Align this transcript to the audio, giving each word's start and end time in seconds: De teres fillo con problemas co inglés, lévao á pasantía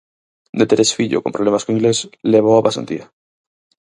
De 0.59 0.65
teres 0.71 0.91
fillo 0.97 1.17
con 1.21 1.35
problemas 1.35 1.63
co 1.63 1.73
inglés, 1.75 1.97
lévao 2.31 2.59
á 2.59 2.65
pasantía 2.67 3.03